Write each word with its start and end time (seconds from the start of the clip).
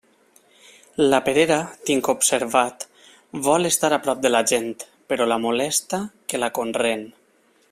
La 1.09 1.17
perera, 1.25 1.57
tinc 1.89 2.09
observat, 2.13 2.87
vol 3.49 3.69
estar 3.71 3.93
a 3.97 4.01
prop 4.07 4.25
de 4.27 4.33
la 4.33 4.41
gent, 4.53 4.73
però 5.13 5.29
la 5.33 5.41
molesta 5.45 6.01
que 6.33 6.41
la 6.45 6.51
conreen. 6.61 7.07